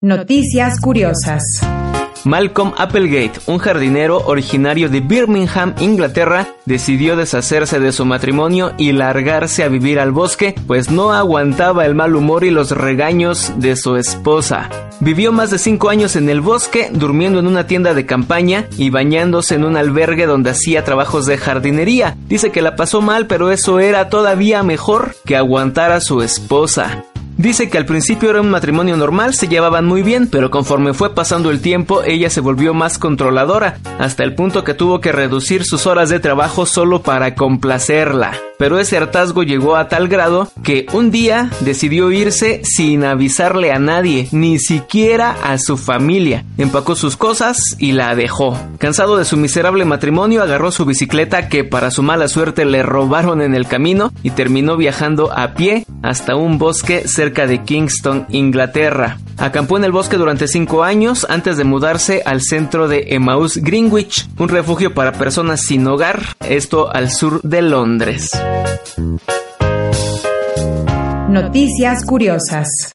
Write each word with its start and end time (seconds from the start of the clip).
Noticias 0.00 0.78
curiosas. 0.80 1.42
Malcolm 2.24 2.72
Applegate, 2.78 3.40
un 3.46 3.58
jardinero 3.58 4.18
originario 4.26 4.88
de 4.88 5.00
Birmingham, 5.00 5.74
Inglaterra, 5.80 6.46
decidió 6.66 7.16
deshacerse 7.16 7.80
de 7.80 7.90
su 7.90 8.04
matrimonio 8.04 8.74
y 8.78 8.92
largarse 8.92 9.64
a 9.64 9.68
vivir 9.68 9.98
al 9.98 10.12
bosque, 10.12 10.54
pues 10.68 10.88
no 10.88 11.12
aguantaba 11.12 11.84
el 11.84 11.96
mal 11.96 12.14
humor 12.14 12.44
y 12.44 12.50
los 12.50 12.70
regaños 12.70 13.52
de 13.56 13.74
su 13.74 13.96
esposa. 13.96 14.70
Vivió 15.00 15.32
más 15.32 15.50
de 15.50 15.58
cinco 15.58 15.90
años 15.90 16.14
en 16.14 16.28
el 16.28 16.40
bosque, 16.40 16.90
durmiendo 16.92 17.40
en 17.40 17.48
una 17.48 17.66
tienda 17.66 17.92
de 17.92 18.06
campaña 18.06 18.66
y 18.76 18.90
bañándose 18.90 19.56
en 19.56 19.64
un 19.64 19.76
albergue 19.76 20.26
donde 20.26 20.50
hacía 20.50 20.84
trabajos 20.84 21.26
de 21.26 21.38
jardinería. 21.38 22.16
Dice 22.28 22.52
que 22.52 22.62
la 22.62 22.76
pasó 22.76 23.00
mal, 23.00 23.26
pero 23.26 23.50
eso 23.50 23.80
era 23.80 24.10
todavía 24.10 24.62
mejor 24.62 25.16
que 25.24 25.36
aguantar 25.36 25.90
a 25.90 26.00
su 26.00 26.22
esposa. 26.22 27.04
Dice 27.38 27.70
que 27.70 27.78
al 27.78 27.86
principio 27.86 28.30
era 28.30 28.40
un 28.40 28.50
matrimonio 28.50 28.96
normal, 28.96 29.32
se 29.32 29.46
llevaban 29.46 29.86
muy 29.86 30.02
bien, 30.02 30.26
pero 30.26 30.50
conforme 30.50 30.92
fue 30.92 31.14
pasando 31.14 31.52
el 31.52 31.60
tiempo, 31.60 32.02
ella 32.02 32.30
se 32.30 32.40
volvió 32.40 32.74
más 32.74 32.98
controladora, 32.98 33.78
hasta 34.00 34.24
el 34.24 34.34
punto 34.34 34.64
que 34.64 34.74
tuvo 34.74 35.00
que 35.00 35.12
reducir 35.12 35.64
sus 35.64 35.86
horas 35.86 36.08
de 36.08 36.18
trabajo 36.18 36.66
solo 36.66 37.00
para 37.00 37.36
complacerla 37.36 38.32
pero 38.58 38.78
ese 38.78 38.96
hartazgo 38.96 39.42
llegó 39.42 39.76
a 39.76 39.88
tal 39.88 40.08
grado 40.08 40.48
que 40.62 40.86
un 40.92 41.10
día 41.10 41.50
decidió 41.60 42.10
irse 42.10 42.60
sin 42.64 43.04
avisarle 43.04 43.72
a 43.72 43.78
nadie, 43.78 44.28
ni 44.32 44.58
siquiera 44.58 45.36
a 45.42 45.58
su 45.58 45.76
familia. 45.76 46.44
Empacó 46.58 46.96
sus 46.96 47.16
cosas 47.16 47.62
y 47.78 47.92
la 47.92 48.14
dejó. 48.14 48.58
Cansado 48.78 49.16
de 49.16 49.24
su 49.24 49.36
miserable 49.36 49.84
matrimonio, 49.84 50.42
agarró 50.42 50.70
su 50.70 50.84
bicicleta 50.84 51.48
que 51.48 51.64
para 51.64 51.90
su 51.90 52.02
mala 52.02 52.28
suerte 52.28 52.64
le 52.64 52.82
robaron 52.82 53.40
en 53.40 53.54
el 53.54 53.66
camino 53.66 54.12
y 54.22 54.30
terminó 54.30 54.76
viajando 54.76 55.32
a 55.32 55.54
pie 55.54 55.86
hasta 56.02 56.36
un 56.36 56.58
bosque 56.58 57.06
cerca 57.06 57.46
de 57.46 57.62
Kingston, 57.62 58.26
Inglaterra. 58.30 59.18
Acampó 59.38 59.76
en 59.76 59.84
el 59.84 59.92
bosque 59.92 60.16
durante 60.16 60.48
cinco 60.48 60.82
años 60.82 61.26
antes 61.28 61.56
de 61.56 61.64
mudarse 61.64 62.22
al 62.24 62.42
centro 62.42 62.88
de 62.88 63.06
Emmaus 63.10 63.56
Greenwich, 63.58 64.28
un 64.36 64.48
refugio 64.48 64.94
para 64.94 65.12
personas 65.12 65.60
sin 65.60 65.86
hogar, 65.86 66.20
esto 66.48 66.92
al 66.92 67.10
sur 67.10 67.40
de 67.42 67.62
Londres. 67.62 68.30
Noticias 71.28 72.04
curiosas. 72.04 72.68